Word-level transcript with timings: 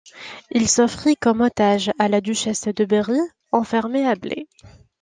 Il 0.49 0.67
s'offrit 0.67 1.15
comme 1.15 1.41
otage 1.41 1.91
à 1.99 2.07
la 2.09 2.21
duchesse 2.21 2.61
de 2.63 2.85
Berry, 2.85 3.19
enfermée 3.51 4.03
à 4.07 4.15
Blaye. 4.15 4.47